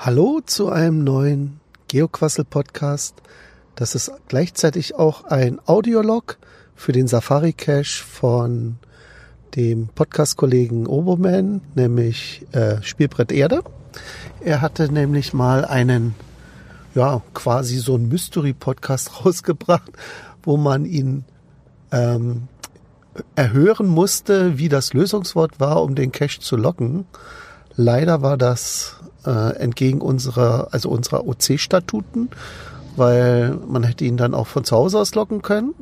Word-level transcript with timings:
Hallo 0.00 0.40
zu 0.46 0.70
einem 0.70 1.02
neuen 1.02 1.58
Geoquassel-Podcast. 1.88 3.16
Das 3.74 3.96
ist 3.96 4.12
gleichzeitig 4.28 4.94
auch 4.94 5.24
ein 5.24 5.58
Audiolog 5.66 6.38
für 6.76 6.92
den 6.92 7.08
Safari 7.08 7.52
Cache 7.52 8.04
von 8.04 8.76
dem 9.56 9.88
Podcast-Kollegen 9.88 10.86
Oberman, 10.86 11.62
nämlich 11.74 12.46
äh, 12.52 12.80
Spielbrett 12.80 13.32
Erde. 13.32 13.64
Er 14.40 14.60
hatte 14.60 14.90
nämlich 14.92 15.32
mal 15.32 15.64
einen, 15.64 16.14
ja, 16.94 17.20
quasi 17.34 17.78
so 17.78 17.96
ein 17.96 18.06
Mystery-Podcast 18.06 19.24
rausgebracht, 19.24 19.90
wo 20.44 20.56
man 20.56 20.84
ihn 20.84 21.24
ähm, 21.90 22.46
erhören 23.34 23.88
musste, 23.88 24.58
wie 24.58 24.68
das 24.68 24.92
Lösungswort 24.92 25.58
war, 25.58 25.82
um 25.82 25.96
den 25.96 26.12
Cache 26.12 26.38
zu 26.38 26.56
locken. 26.56 27.04
Leider 27.74 28.22
war 28.22 28.36
das 28.36 28.98
äh, 29.26 29.56
entgegen 29.56 30.00
unserer, 30.00 30.68
also 30.72 30.88
unserer 30.88 31.26
OC-Statuten, 31.26 32.30
weil 32.96 33.54
man 33.66 33.84
hätte 33.84 34.04
ihn 34.04 34.16
dann 34.16 34.34
auch 34.34 34.46
von 34.46 34.64
zu 34.64 34.76
Hause 34.76 34.98
aus 34.98 35.14
locken 35.14 35.42
können. 35.42 35.74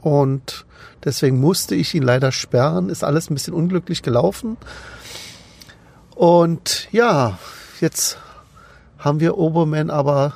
Und 0.00 0.66
deswegen 1.04 1.40
musste 1.40 1.74
ich 1.74 1.94
ihn 1.94 2.02
leider 2.02 2.32
sperren. 2.32 2.88
Ist 2.88 3.04
alles 3.04 3.30
ein 3.30 3.34
bisschen 3.34 3.54
unglücklich 3.54 4.02
gelaufen. 4.02 4.56
Und 6.14 6.88
ja, 6.92 7.38
jetzt 7.80 8.18
haben 8.98 9.20
wir 9.20 9.38
Oberman 9.38 9.90
aber 9.90 10.34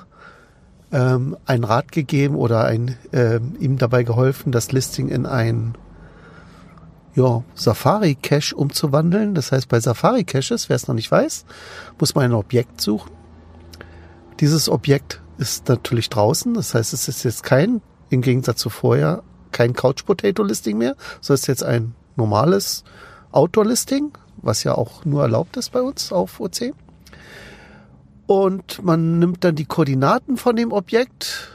ähm, 0.93 1.37
einen 1.47 1.65
Rat 1.65 1.91
gegeben 1.91 2.37
oder 2.37 2.65
ein, 2.65 2.97
äh, 3.13 3.41
ihm 3.59 3.79
dabei 3.79 4.05
geholfen, 4.05 4.53
das 4.53 4.73
Listing 4.73 5.09
in 5.09 5.27
ein 5.27 5.75
ja, 7.15 7.43
Safari 7.55 8.15
Cache 8.15 8.55
umzuwandeln. 8.55 9.35
Das 9.35 9.53
heißt, 9.53 9.69
bei 9.69 9.81
Safari 9.81 10.25
Caches, 10.25 10.69
wer 10.69 10.77
es 10.77 10.89
noch 10.89 10.95
nicht 10.95 11.11
weiß, 11.11 11.45
muss 11.99 12.15
man 12.15 12.25
ein 12.25 12.33
Objekt 12.33 12.81
suchen. 12.81 13.11
Dieses 14.41 14.69
Objekt 14.69 15.21
ist 15.39 15.69
natürlich 15.69 16.09
draußen. 16.09 16.55
Das 16.55 16.75
heißt, 16.75 16.93
es 16.93 17.09
ist 17.09 17.23
jetzt 17.25 17.43
kein, 17.43 17.83
im 18.11 18.23
Gegensatz 18.23 18.61
zu 18.61 18.71
vorher, 18.71 19.23
kein 19.51 19.75
Couch 19.75 20.05
Potato 20.05 20.43
Listing 20.43 20.79
mehr, 20.79 20.97
es 21.21 21.31
ist 21.31 21.47
jetzt 21.47 21.63
ein 21.63 21.95
normales 22.17 22.85
Outdoor 23.31 23.67
Listing, 23.67 24.13
was 24.39 24.65
ja 24.65 24.75
auch 24.75 25.05
nur 25.05 25.23
erlaubt 25.23 25.57
ist 25.57 25.71
bei 25.71 25.81
uns 25.81 26.13
auf 26.13 26.41
OC. 26.41 26.75
Und 28.27 28.83
man 28.83 29.19
nimmt 29.19 29.45
dann 29.45 29.57
die 29.57 29.65
Koordinaten 29.67 30.37
von 30.37 30.57
dem 30.57 30.73
Objekt, 30.73 31.51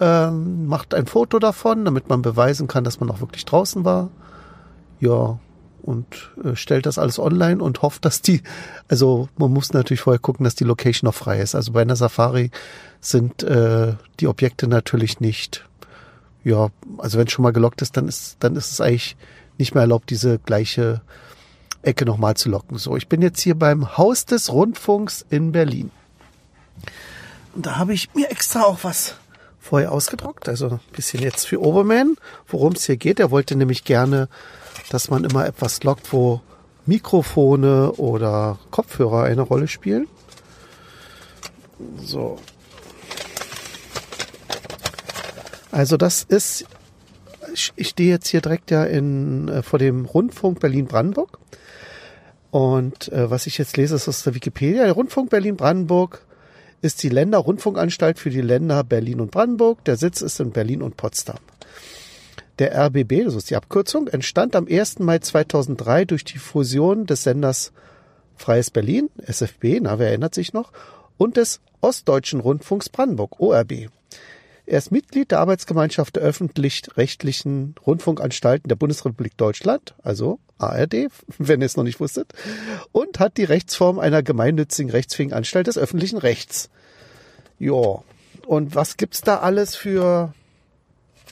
ähm, 0.00 0.66
macht 0.66 0.94
ein 0.94 1.06
Foto 1.06 1.38
davon, 1.38 1.84
damit 1.84 2.08
man 2.08 2.22
beweisen 2.22 2.68
kann, 2.68 2.84
dass 2.84 3.00
man 3.00 3.10
auch 3.10 3.20
wirklich 3.20 3.44
draußen 3.44 3.84
war. 3.84 4.10
Ja, 5.00 5.38
und 5.82 6.32
äh, 6.44 6.54
stellt 6.54 6.86
das 6.86 6.98
alles 6.98 7.18
online 7.18 7.62
und 7.62 7.82
hofft, 7.82 8.04
dass 8.04 8.20
die, 8.20 8.42
also 8.88 9.28
man 9.36 9.52
muss 9.52 9.72
natürlich 9.72 10.02
vorher 10.02 10.18
gucken, 10.18 10.44
dass 10.44 10.54
die 10.54 10.64
Location 10.64 11.08
noch 11.08 11.14
frei 11.14 11.40
ist. 11.40 11.54
Also 11.54 11.72
bei 11.72 11.82
einer 11.82 11.96
Safari 11.96 12.50
sind 13.00 13.42
äh, 13.42 13.94
die 14.20 14.26
Objekte 14.26 14.68
natürlich 14.68 15.20
nicht, 15.20 15.66
ja, 16.44 16.68
also 16.98 17.18
wenn 17.18 17.26
es 17.26 17.32
schon 17.32 17.42
mal 17.42 17.52
gelockt 17.52 17.80
ist, 17.82 17.96
dann 17.96 18.06
ist, 18.08 18.36
dann 18.40 18.56
ist 18.56 18.70
es 18.70 18.80
eigentlich 18.80 19.16
nicht 19.56 19.74
mehr 19.74 19.82
erlaubt, 19.82 20.10
diese 20.10 20.38
gleiche 20.38 21.00
Ecke 21.82 22.04
nochmal 22.04 22.36
zu 22.36 22.48
locken. 22.48 22.76
So, 22.76 22.96
ich 22.96 23.08
bin 23.08 23.22
jetzt 23.22 23.40
hier 23.40 23.54
beim 23.54 23.96
Haus 23.96 24.26
des 24.26 24.52
Rundfunks 24.52 25.24
in 25.30 25.52
Berlin. 25.52 25.90
Und 27.54 27.66
da 27.66 27.76
habe 27.76 27.94
ich 27.94 28.14
mir 28.14 28.30
extra 28.30 28.62
auch 28.62 28.80
was 28.82 29.16
vorher 29.68 29.92
ausgedruckt. 29.92 30.48
Also 30.48 30.68
ein 30.68 30.80
bisschen 30.92 31.22
jetzt 31.22 31.46
für 31.46 31.60
Oberman, 31.60 32.16
worum 32.46 32.72
es 32.72 32.86
hier 32.86 32.96
geht. 32.96 33.20
Er 33.20 33.30
wollte 33.30 33.54
nämlich 33.54 33.84
gerne, 33.84 34.28
dass 34.90 35.10
man 35.10 35.24
immer 35.24 35.46
etwas 35.46 35.82
lockt, 35.84 36.12
wo 36.12 36.40
Mikrofone 36.86 37.92
oder 37.92 38.58
Kopfhörer 38.70 39.24
eine 39.24 39.42
Rolle 39.42 39.68
spielen. 39.68 40.08
So. 42.02 42.38
Also 45.70 45.98
das 45.98 46.22
ist, 46.22 46.64
ich 47.76 47.88
stehe 47.88 48.08
jetzt 48.10 48.28
hier 48.28 48.40
direkt 48.40 48.70
ja 48.70 48.84
in, 48.84 49.48
äh, 49.48 49.62
vor 49.62 49.78
dem 49.78 50.06
Rundfunk 50.06 50.60
Berlin-Brandenburg. 50.60 51.38
Und 52.50 53.12
äh, 53.12 53.30
was 53.30 53.46
ich 53.46 53.58
jetzt 53.58 53.76
lese, 53.76 53.96
ist 53.96 54.08
aus 54.08 54.22
der 54.22 54.34
Wikipedia. 54.34 54.84
Der 54.84 54.92
Rundfunk 54.94 55.28
Berlin-Brandenburg 55.28 56.22
ist 56.80 57.02
die 57.02 57.08
Länderrundfunkanstalt 57.08 58.18
für 58.18 58.30
die 58.30 58.40
Länder 58.40 58.84
Berlin 58.84 59.20
und 59.20 59.30
Brandenburg. 59.30 59.84
Der 59.84 59.96
Sitz 59.96 60.20
ist 60.20 60.40
in 60.40 60.52
Berlin 60.52 60.82
und 60.82 60.96
Potsdam. 60.96 61.38
Der 62.58 62.76
RBB, 62.76 63.24
das 63.24 63.34
ist 63.34 63.50
die 63.50 63.56
Abkürzung, 63.56 64.08
entstand 64.08 64.56
am 64.56 64.66
1. 64.68 64.98
Mai 64.98 65.18
2003 65.20 66.04
durch 66.04 66.24
die 66.24 66.38
Fusion 66.38 67.06
des 67.06 67.22
Senders 67.22 67.72
Freies 68.36 68.70
Berlin, 68.70 69.10
SFB, 69.26 69.80
na, 69.80 69.98
wer 69.98 70.08
erinnert 70.08 70.34
sich 70.34 70.52
noch, 70.52 70.72
und 71.16 71.36
des 71.36 71.60
Ostdeutschen 71.80 72.40
Rundfunks 72.40 72.88
Brandenburg, 72.88 73.40
ORB. 73.40 73.88
Er 74.68 74.76
ist 74.76 74.92
Mitglied 74.92 75.30
der 75.30 75.40
Arbeitsgemeinschaft 75.40 76.16
der 76.16 76.22
öffentlich-rechtlichen 76.22 77.74
Rundfunkanstalten 77.86 78.68
der 78.68 78.76
Bundesrepublik 78.76 79.34
Deutschland, 79.38 79.94
also 80.02 80.40
ARD, 80.58 81.08
wenn 81.38 81.62
ihr 81.62 81.66
es 81.66 81.78
noch 81.78 81.84
nicht 81.84 82.00
wusstet, 82.00 82.34
und 82.92 83.18
hat 83.18 83.38
die 83.38 83.44
Rechtsform 83.44 83.98
einer 83.98 84.22
gemeinnützigen 84.22 84.90
rechtsfähigen 84.90 85.32
Anstalt 85.32 85.68
des 85.68 85.78
öffentlichen 85.78 86.18
Rechts. 86.18 86.68
Ja, 87.58 88.02
und 88.46 88.74
was 88.74 88.98
gibt's 88.98 89.22
da 89.22 89.38
alles 89.38 89.74
für, 89.74 90.34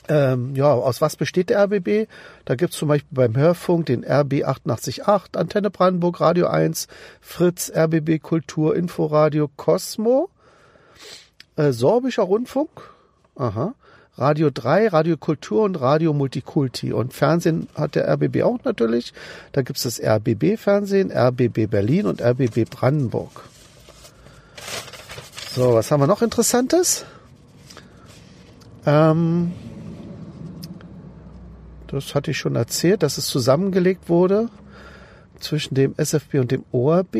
ähm, 0.09 0.55
ja, 0.55 0.73
aus 0.73 0.99
was 1.01 1.15
besteht 1.15 1.51
der 1.51 1.63
RBB? 1.65 2.09
Da 2.43 2.55
gibt's 2.55 2.77
zum 2.77 2.87
Beispiel 2.87 3.15
beim 3.15 3.37
Hörfunk 3.37 3.85
den 3.85 4.03
RB 4.03 4.45
888, 4.45 5.05
Antenne 5.05 5.69
Brandenburg, 5.69 6.21
Radio 6.21 6.47
1, 6.47 6.87
Fritz, 7.21 7.71
RBB 7.71 8.17
Kultur, 8.19 8.75
Inforadio, 8.75 9.47
Cosmo, 9.55 10.31
äh, 11.55 11.71
Sorbischer 11.71 12.23
Rundfunk, 12.23 12.96
aha, 13.37 13.73
Radio 14.17 14.49
3, 14.49 14.87
Radio 14.87 15.15
Kultur 15.15 15.63
und 15.63 15.79
Radio 15.79 16.11
Multikulti. 16.11 16.91
Und 16.91 17.13
Fernsehen 17.13 17.67
hat 17.75 17.95
der 17.95 18.07
RBB 18.07 18.41
auch 18.43 18.57
natürlich. 18.63 19.13
Da 19.51 19.61
gibt 19.61 19.77
es 19.77 19.83
das 19.83 20.01
RBB 20.01 20.57
Fernsehen, 20.57 21.11
RBB 21.11 21.69
Berlin 21.69 22.07
und 22.07 22.21
RBB 22.21 22.69
Brandenburg. 22.69 23.43
So, 25.53 25.75
was 25.75 25.91
haben 25.91 26.01
wir 26.01 26.07
noch 26.07 26.21
Interessantes? 26.21 27.05
Ähm, 28.87 29.53
das 31.87 32.15
hatte 32.15 32.31
ich 32.31 32.37
schon 32.37 32.55
erzählt, 32.55 33.03
dass 33.03 33.17
es 33.17 33.27
zusammengelegt 33.27 34.09
wurde 34.09 34.49
zwischen 35.39 35.75
dem 35.75 35.93
SFB 35.97 36.39
und 36.39 36.51
dem 36.51 36.63
ORB. 36.71 37.17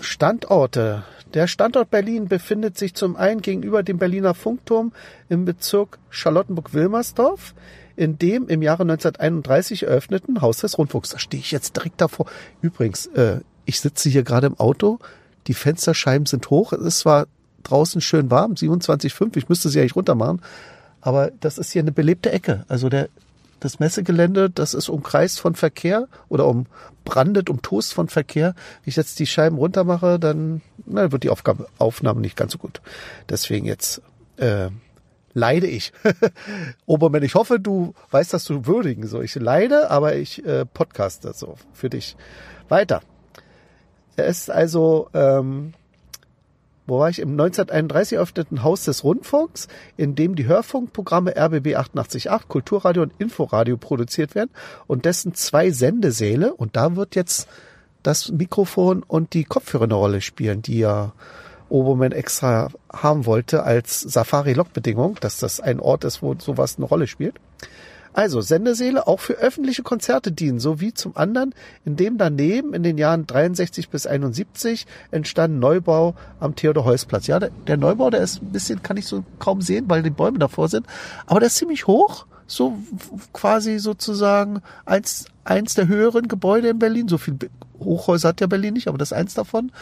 Standorte. 0.00 1.04
Der 1.34 1.46
Standort 1.46 1.90
Berlin 1.90 2.28
befindet 2.28 2.76
sich 2.76 2.94
zum 2.94 3.16
einen 3.16 3.40
gegenüber 3.40 3.82
dem 3.82 3.98
Berliner 3.98 4.34
Funkturm 4.34 4.92
im 5.30 5.46
Bezirk 5.46 5.98
Charlottenburg-Wilmersdorf, 6.10 7.54
in 7.96 8.18
dem 8.18 8.48
im 8.48 8.60
Jahre 8.60 8.82
1931 8.82 9.84
eröffneten 9.84 10.42
Haus 10.42 10.58
des 10.58 10.76
Rundfunks. 10.76 11.10
Da 11.10 11.18
stehe 11.18 11.40
ich 11.40 11.50
jetzt 11.50 11.76
direkt 11.76 12.00
davor. 12.00 12.26
Übrigens, 12.60 13.06
äh, 13.06 13.40
ich 13.64 13.80
sitze 13.80 14.10
hier 14.10 14.24
gerade 14.24 14.46
im 14.46 14.58
Auto, 14.58 14.98
die 15.46 15.54
Fensterscheiben 15.54 16.26
sind 16.26 16.50
hoch, 16.50 16.72
es 16.72 16.80
ist 16.80 16.98
zwar 17.00 17.26
draußen 17.62 18.00
schön 18.00 18.30
warm, 18.30 18.54
27,5, 18.54 19.36
ich 19.36 19.48
müsste 19.48 19.68
sie 19.68 19.80
eigentlich 19.80 19.96
runter 19.96 20.14
machen, 20.14 20.42
aber 21.00 21.30
das 21.40 21.58
ist 21.58 21.72
hier 21.72 21.82
eine 21.82 21.92
belebte 21.92 22.30
Ecke. 22.30 22.64
Also 22.68 22.88
der 22.88 23.08
das 23.62 23.78
Messegelände, 23.78 24.50
das 24.50 24.74
ist 24.74 24.88
umkreist 24.88 25.38
von 25.38 25.54
Verkehr 25.54 26.08
oder 26.28 26.46
umbrandet, 26.46 27.48
umtost 27.48 27.94
von 27.94 28.08
Verkehr. 28.08 28.54
Wenn 28.82 28.90
ich 28.90 28.96
jetzt 28.96 29.20
die 29.20 29.26
Scheiben 29.26 29.56
runter 29.56 29.84
mache, 29.84 30.18
dann 30.18 30.62
na, 30.84 31.12
wird 31.12 31.22
die 31.22 31.30
Aufgabe, 31.30 31.68
Aufnahme 31.78 32.20
nicht 32.20 32.36
ganz 32.36 32.52
so 32.52 32.58
gut. 32.58 32.80
Deswegen 33.28 33.64
jetzt 33.64 34.02
äh, 34.36 34.70
leide 35.32 35.68
ich. 35.68 35.92
Obermann, 36.86 37.22
ich 37.22 37.36
hoffe, 37.36 37.60
du 37.60 37.94
weißt 38.10 38.32
das 38.32 38.44
zu 38.44 38.66
würdigen. 38.66 39.06
So, 39.06 39.22
ich 39.22 39.34
leide, 39.36 39.90
aber 39.90 40.16
ich 40.16 40.44
äh, 40.44 40.66
podcaste 40.66 41.32
so 41.32 41.54
für 41.72 41.88
dich. 41.88 42.16
Weiter. 42.68 43.00
Er 44.16 44.26
ist 44.26 44.50
also 44.50 45.08
ähm, 45.14 45.72
wo 46.86 46.98
war 46.98 47.10
ich, 47.10 47.20
im 47.20 47.30
1931 47.30 48.16
eröffneten 48.16 48.62
Haus 48.62 48.84
des 48.84 49.04
Rundfunks, 49.04 49.68
in 49.96 50.14
dem 50.14 50.34
die 50.34 50.46
Hörfunkprogramme 50.46 51.36
RBB 51.36 51.76
888, 51.76 52.48
Kulturradio 52.48 53.02
und 53.02 53.12
Inforadio 53.18 53.76
produziert 53.76 54.34
werden 54.34 54.50
und 54.86 55.04
dessen 55.04 55.34
zwei 55.34 55.70
Sendesäle. 55.70 56.52
Und 56.54 56.76
da 56.76 56.96
wird 56.96 57.14
jetzt 57.14 57.48
das 58.02 58.30
Mikrofon 58.30 59.02
und 59.02 59.34
die 59.34 59.44
Kopfhörer 59.44 59.84
eine 59.84 59.94
Rolle 59.94 60.20
spielen, 60.20 60.62
die 60.62 60.78
ja 60.78 61.12
Obermann 61.68 62.12
extra 62.12 62.68
haben 62.92 63.26
wollte 63.26 63.62
als 63.62 64.00
Safari-Log-Bedingung, 64.00 65.16
dass 65.20 65.38
das 65.38 65.60
ein 65.60 65.80
Ort 65.80 66.04
ist, 66.04 66.22
wo 66.22 66.34
sowas 66.38 66.76
eine 66.76 66.86
Rolle 66.86 67.06
spielt. 67.06 67.36
Also 68.12 68.40
Sendesäle 68.40 69.06
auch 69.06 69.20
für 69.20 69.34
öffentliche 69.34 69.82
Konzerte 69.82 70.32
dienen, 70.32 70.60
sowie 70.60 70.92
zum 70.92 71.16
anderen, 71.16 71.54
in 71.84 71.96
dem 71.96 72.18
daneben 72.18 72.74
in 72.74 72.82
den 72.82 72.98
Jahren 72.98 73.26
63 73.26 73.88
bis 73.88 74.06
71 74.06 74.86
entstand 75.10 75.58
Neubau 75.58 76.14
am 76.38 76.54
Theodor-Heuss-Platz. 76.54 77.26
Ja, 77.26 77.38
der, 77.38 77.50
der, 77.66 77.76
Neubau, 77.76 78.10
der 78.10 78.20
ist 78.20 78.42
ein 78.42 78.52
bisschen, 78.52 78.82
kann 78.82 78.96
ich 78.96 79.06
so 79.06 79.24
kaum 79.38 79.62
sehen, 79.62 79.86
weil 79.88 80.02
die 80.02 80.10
Bäume 80.10 80.38
davor 80.38 80.68
sind, 80.68 80.86
aber 81.26 81.40
der 81.40 81.46
ist 81.46 81.56
ziemlich 81.56 81.86
hoch, 81.86 82.26
so 82.46 82.76
quasi 83.32 83.78
sozusagen 83.78 84.60
eins, 84.84 85.26
eins 85.44 85.74
der 85.74 85.88
höheren 85.88 86.28
Gebäude 86.28 86.68
in 86.68 86.78
Berlin, 86.78 87.08
so 87.08 87.18
viel 87.18 87.38
Hochhäuser 87.80 88.28
hat 88.28 88.40
ja 88.40 88.46
Berlin 88.46 88.74
nicht, 88.74 88.88
aber 88.88 88.98
das 88.98 89.08
ist 89.08 89.16
eins 89.16 89.34
davon. 89.34 89.72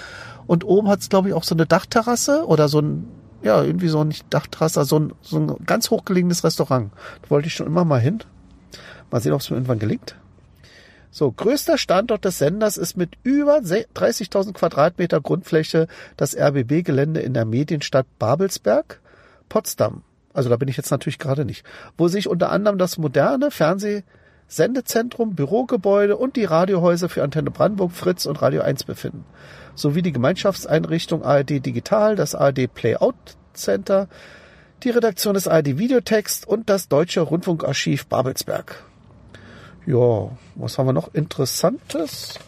Und 0.47 0.65
oben 0.65 0.89
hat 0.89 1.01
es, 1.01 1.09
glaube 1.09 1.29
ich, 1.29 1.35
auch 1.35 1.45
so 1.45 1.55
eine 1.55 1.67
Dachterrasse 1.67 2.47
oder 2.47 2.69
so 2.69 2.81
ein, 2.81 3.09
ja, 3.43 3.63
irgendwie 3.63 3.89
so 3.89 4.03
ein 4.03 4.15
Dachterrasse, 4.31 4.85
so 4.85 4.99
ein, 4.99 5.13
so 5.23 5.39
ein 5.39 5.57
ganz 5.67 5.91
hochgelegenes 5.91 6.45
Restaurant. 6.45 6.91
Da 7.23 7.31
wollte 7.31 7.49
ich 7.49 7.55
schon 7.55 7.67
immer 7.67 7.85
mal 7.85 8.01
hin. 8.01 8.21
Mal 9.11 9.21
sehen, 9.21 9.33
ob 9.33 9.41
es 9.41 9.51
mir 9.51 9.57
irgendwann 9.57 9.79
gelingt. 9.79 10.15
So, 11.13 11.33
größter 11.33 11.77
Standort 11.77 12.25
des 12.25 12.39
Senders 12.39 12.77
ist 12.77 12.97
mit 12.97 13.17
über 13.25 13.57
30.000 13.59 14.53
Quadratmeter 14.53 15.21
Grundfläche 15.21 15.89
das 16.17 16.37
RBB-Gelände 16.37 17.21
in 17.21 17.35
der 17.35 17.45
Medienstadt 17.45 18.07
Babelsberg, 18.19 19.01
Potsdam. 19.49 20.03
Also 20.33 20.49
da 20.49 20.57
bin 20.57 20.69
ich 20.69 20.77
jetzt 20.77 20.93
natürlich 20.93 21.19
gerade 21.19 21.45
nicht. 21.45 21.65
Wo 21.99 22.07
sich 22.07 22.29
unter 22.29 22.51
anderem 22.53 22.79
das 22.79 22.99
moderne 22.99 23.51
Fernsehsendezentrum, 24.51 25.37
Bürogebäude 25.37 26.17
und 26.17 26.35
die 26.35 26.45
Radiohäuser 26.45 27.09
für 27.09 27.23
Antenne 27.23 27.53
Brandenburg, 27.53 27.93
Fritz 27.93 28.27
und 28.27 28.43
Radio 28.43 28.63
1 28.63 28.83
befinden. 28.83 29.25
Sowie 29.77 30.03
die 30.03 30.13
Gemeinschaftseinrichtung 30.13 31.23
ARD 31.23 31.65
Digital, 31.65 32.17
das 32.17 32.35
ARD 32.35 32.67
Playout 32.75 33.15
Center, 33.55 34.09
die 34.83 34.91
Redaktion 34.91 35.35
des 35.35 35.47
ARD 35.47 35.79
Videotext 35.79 36.49
und 36.49 36.69
das 36.69 36.89
Deutsche 36.89 37.21
Rundfunkarchiv 37.21 38.09
Babelsberg. 38.09 38.83
Ja, 39.87 40.31
was 40.57 40.79
haben 40.79 40.87
wir 40.87 40.93
noch 40.93 41.15
Interessantes? 41.15 42.41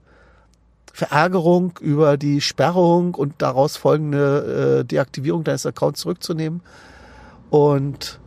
Verärgerung 0.92 1.78
über 1.80 2.16
die 2.16 2.40
Sperrung 2.40 3.14
und 3.14 3.34
daraus 3.38 3.76
folgende 3.76 4.80
äh, 4.80 4.84
Deaktivierung 4.84 5.42
deines 5.42 5.64
Accounts 5.64 6.00
zurückzunehmen. 6.00 6.60
Und 7.50 8.20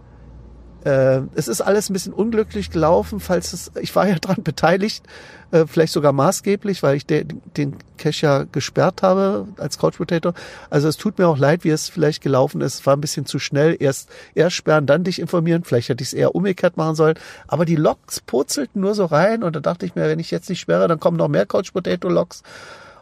äh, 0.85 1.21
es 1.33 1.47
ist 1.47 1.61
alles 1.61 1.89
ein 1.89 1.93
bisschen 1.93 2.13
unglücklich 2.13 2.69
gelaufen, 2.69 3.19
falls 3.19 3.53
es, 3.53 3.71
ich 3.81 3.95
war 3.95 4.07
ja 4.07 4.15
dran 4.21 4.43
beteiligt, 4.43 5.03
äh, 5.51 5.65
vielleicht 5.65 5.93
sogar 5.93 6.13
maßgeblich, 6.13 6.83
weil 6.83 6.95
ich 6.95 7.07
de, 7.07 7.25
den 7.57 7.75
Cache 7.97 8.25
ja 8.25 8.43
gesperrt 8.43 9.01
habe 9.01 9.47
als 9.57 9.79
Couch 9.79 9.97
Potato. 9.97 10.33
Also 10.69 10.87
es 10.87 10.97
tut 10.97 11.17
mir 11.17 11.27
auch 11.27 11.39
leid, 11.39 11.63
wie 11.63 11.69
es 11.69 11.89
vielleicht 11.89 12.21
gelaufen 12.21 12.61
ist. 12.61 12.75
Es 12.75 12.85
war 12.85 12.95
ein 12.95 13.01
bisschen 13.01 13.25
zu 13.25 13.39
schnell. 13.39 13.75
Erst, 13.79 14.09
erst 14.35 14.55
sperren, 14.55 14.85
dann 14.85 15.03
dich 15.03 15.19
informieren. 15.19 15.63
Vielleicht 15.63 15.89
hätte 15.89 16.03
ich 16.03 16.09
es 16.09 16.13
eher 16.13 16.35
umgekehrt 16.35 16.77
machen 16.77 16.95
sollen. 16.95 17.17
Aber 17.47 17.65
die 17.65 17.75
Logs 17.75 18.21
purzelten 18.21 18.81
nur 18.81 18.93
so 18.93 19.05
rein 19.05 19.43
und 19.43 19.55
da 19.55 19.59
dachte 19.59 19.85
ich 19.85 19.95
mir, 19.95 20.03
wenn 20.03 20.19
ich 20.19 20.29
jetzt 20.29 20.49
nicht 20.49 20.59
sperre, 20.59 20.87
dann 20.87 20.99
kommen 20.99 21.17
noch 21.17 21.29
mehr 21.29 21.47
Couch 21.47 21.73
Potato 21.73 22.09
Logs. 22.09 22.43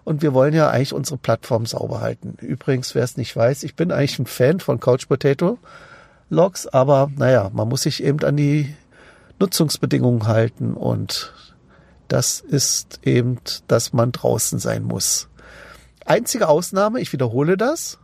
Und 0.05 0.21
wir 0.21 0.33
wollen 0.33 0.53
ja 0.53 0.69
eigentlich 0.69 0.93
unsere 0.93 1.17
Plattform 1.17 1.65
sauber 1.65 2.01
halten. 2.01 2.37
Übrigens, 2.41 2.95
wer 2.95 3.03
es 3.03 3.17
nicht 3.17 3.35
weiß, 3.35 3.63
ich 3.63 3.75
bin 3.75 3.91
eigentlich 3.91 4.19
ein 4.19 4.25
Fan 4.25 4.59
von 4.59 4.79
Couch 4.79 5.07
Potato. 5.07 5.57
Logs, 6.33 6.67
aber 6.67 7.09
naja, 7.15 7.49
man 7.53 7.69
muss 7.69 7.83
sich 7.83 8.03
eben 8.03 8.23
an 8.23 8.37
die 8.37 8.75
Nutzungsbedingungen 9.39 10.27
halten 10.27 10.73
und 10.73 11.33
das 12.07 12.41
ist 12.41 12.99
eben, 13.03 13.39
dass 13.67 13.93
man 13.93 14.11
draußen 14.11 14.59
sein 14.59 14.83
muss. 14.83 15.29
Einzige 16.05 16.49
Ausnahme, 16.49 16.99
ich 16.99 17.13
wiederhole 17.13 17.57
das, 17.57 17.99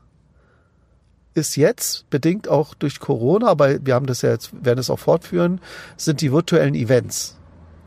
ist 1.33 1.55
jetzt, 1.55 2.09
bedingt 2.09 2.47
auch 2.47 2.73
durch 2.73 2.99
Corona, 2.99 3.47
aber 3.47 3.85
wir 3.85 3.93
haben 3.93 4.07
das 4.07 4.21
ja 4.21 4.31
jetzt, 4.31 4.51
werden 4.63 4.79
es 4.79 4.89
auch 4.89 4.99
fortführen, 4.99 5.61
sind 5.97 6.21
die 6.21 6.31
virtuellen 6.31 6.75
Events. 6.75 7.37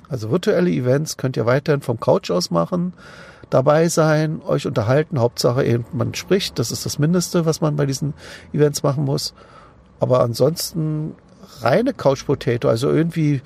Also 0.09 0.31
virtuelle 0.31 0.71
Events 0.71 1.17
könnt 1.17 1.37
ihr 1.37 1.47
weiterhin 1.47 1.81
vom 1.81 1.99
Couch 1.99 2.31
aus 2.31 2.51
machen, 2.51 2.93
dabei 3.53 3.89
sein, 3.89 4.43
euch 4.43 4.67
unterhalten. 4.67 5.21
Hauptsache 5.21 5.65
eben, 5.65 5.85
man 5.93 6.15
spricht. 6.15 6.59
Das 6.59 6.71
ist 6.71 6.87
das 6.87 6.99
Mindeste, 6.99 7.47
was 7.47 7.61
man 7.61 7.77
bei 7.77 7.87
diesen 7.87 8.15
Events 8.53 8.83
machen 8.83 9.05
muss. 9.05 9.35
Aber 10.03 10.21
ansonsten 10.21 11.15
reine 11.61 11.95
Couch 11.95 12.27
Potato, 12.27 12.69
also 12.69 12.91
irgendwie, 12.91 13.41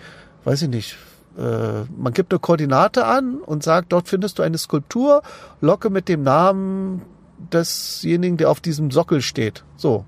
weiß 0.45 0.63
ich 0.63 0.69
nicht, 0.71 0.97
äh, 1.37 1.83
man 1.95 2.15
gibt 2.15 2.33
eine 2.33 2.41
Koordinate 2.41 3.05
an 3.05 3.43
und 3.43 3.63
sagt, 3.63 3.93
dort 3.93 4.09
findest 4.09 4.39
du 4.39 4.43
eine 4.43 4.57
Skulptur, 4.57 5.21
locke 5.61 5.91
mit 5.91 6.09
dem 6.09 6.23
Namen 6.23 7.03
desjenigen, 7.53 8.39
der 8.39 8.51
auf 8.51 8.61
diesem 8.61 8.91
Sockel 8.91 9.21
steht. 9.21 9.65
So. 9.77 10.07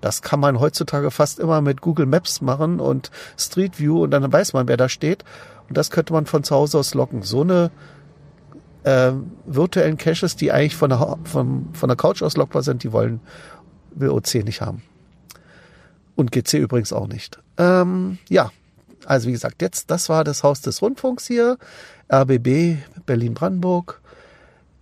Das 0.00 0.22
kann 0.22 0.40
man 0.40 0.58
heutzutage 0.58 1.12
fast 1.12 1.38
immer 1.38 1.60
mit 1.60 1.82
Google 1.82 2.06
Maps 2.06 2.40
machen 2.40 2.80
und 2.80 3.12
Street 3.38 3.78
View 3.78 4.02
und 4.02 4.10
dann 4.10 4.32
weiß 4.32 4.54
man, 4.54 4.66
wer 4.66 4.76
da 4.76 4.88
steht. 4.88 5.24
Und 5.68 5.78
das 5.78 5.92
könnte 5.92 6.12
man 6.12 6.26
von 6.26 6.42
zu 6.42 6.56
Hause 6.56 6.78
aus 6.78 6.94
locken. 6.94 7.22
So 7.22 7.42
eine 7.42 7.70
äh, 8.82 9.12
virtuellen 9.46 9.98
Caches, 9.98 10.34
die 10.34 10.50
eigentlich 10.50 10.74
von 10.74 10.90
der, 10.90 11.16
von, 11.22 11.68
von 11.74 11.88
der 11.88 11.96
Couch 11.96 12.22
aus 12.22 12.36
lockbar 12.36 12.64
sind, 12.64 12.82
die 12.82 12.92
wollen 12.92 13.20
will 13.92 14.10
OC 14.10 14.44
nicht 14.44 14.60
haben. 14.62 14.82
Und 16.16 16.32
GC 16.32 16.54
übrigens 16.54 16.92
auch 16.92 17.06
nicht. 17.06 17.38
Ähm, 17.58 18.18
ja, 18.28 18.50
also 19.04 19.28
wie 19.28 19.32
gesagt, 19.32 19.62
jetzt, 19.62 19.90
das 19.90 20.08
war 20.08 20.24
das 20.24 20.42
Haus 20.42 20.60
des 20.62 20.82
Rundfunks 20.82 21.26
hier, 21.26 21.58
RBB 22.12 22.78
Berlin-Brandenburg. 23.06 24.00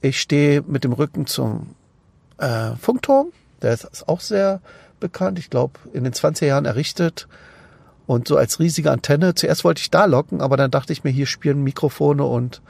Ich 0.00 0.20
stehe 0.20 0.62
mit 0.62 0.84
dem 0.84 0.92
Rücken 0.92 1.26
zum 1.26 1.74
äh, 2.38 2.76
Funkturm, 2.80 3.28
der 3.62 3.74
ist 3.74 4.08
auch 4.08 4.20
sehr 4.20 4.60
bekannt, 5.00 5.38
ich 5.38 5.50
glaube 5.50 5.78
in 5.92 6.04
den 6.04 6.12
20er 6.12 6.46
Jahren 6.46 6.64
errichtet 6.64 7.28
und 8.06 8.28
so 8.28 8.36
als 8.36 8.60
riesige 8.60 8.90
Antenne. 8.90 9.34
Zuerst 9.34 9.64
wollte 9.64 9.80
ich 9.80 9.90
da 9.90 10.04
locken, 10.04 10.40
aber 10.40 10.56
dann 10.56 10.70
dachte 10.70 10.92
ich 10.92 11.04
mir, 11.04 11.10
hier 11.10 11.26
spielen 11.26 11.62
Mikrofone 11.62 12.24
und 12.24 12.62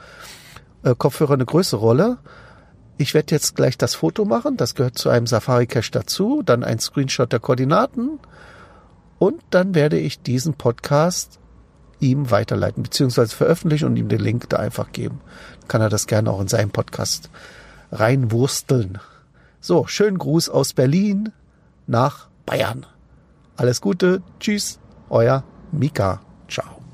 äh, 0.83 0.95
Kopfhörer 0.97 1.33
eine 1.33 1.45
größere 1.45 1.79
Rolle. 1.79 2.17
Ich 2.97 3.13
werde 3.13 3.35
jetzt 3.35 3.55
gleich 3.55 3.77
das 3.77 3.95
Foto 3.95 4.23
machen, 4.23 4.55
das 4.55 4.75
gehört 4.75 4.97
zu 4.97 5.09
einem 5.09 5.27
Safari 5.27 5.67
Cache 5.67 5.91
dazu, 5.91 6.41
dann 6.43 6.63
ein 6.63 6.79
Screenshot 6.79 7.31
der 7.31 7.39
Koordinaten 7.39 8.19
und 9.17 9.41
dann 9.49 9.75
werde 9.75 9.97
ich 9.97 10.21
diesen 10.21 10.53
Podcast 10.53 11.39
ihm 11.99 12.31
weiterleiten, 12.31 12.83
beziehungsweise 12.83 13.35
veröffentlichen 13.35 13.85
und 13.85 13.95
ihm 13.95 14.09
den 14.09 14.19
Link 14.19 14.49
da 14.49 14.57
einfach 14.57 14.91
geben. 14.91 15.21
Dann 15.61 15.67
kann 15.67 15.81
er 15.81 15.89
das 15.89 16.07
gerne 16.07 16.31
auch 16.31 16.41
in 16.41 16.47
seinen 16.47 16.71
Podcast 16.71 17.29
reinwursteln. 17.91 18.99
So, 19.61 19.87
schönen 19.87 20.17
Gruß 20.17 20.49
aus 20.49 20.73
Berlin 20.73 21.31
nach 21.87 22.27
Bayern. 22.45 22.85
Alles 23.55 23.81
Gute, 23.81 24.21
tschüss, 24.39 24.79
euer 25.09 25.43
Mika. 25.71 26.21
Ciao. 26.47 26.84